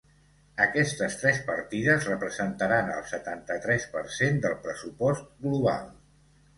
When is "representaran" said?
2.13-2.91